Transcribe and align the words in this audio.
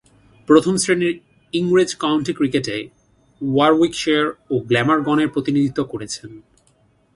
প্রথম-শ্রেণীর 0.47 1.15
ইংরেজ 1.53 1.91
কাউন্টি 1.95 2.33
ক্রিকেটে 2.33 2.77
ওয়ারউইকশায়ার 3.41 4.27
ও 4.51 4.55
গ্ল্যামারগনের 4.59 5.29
প্রতিনিধিত্ব 5.29 5.79
করেছেন। 5.83 6.29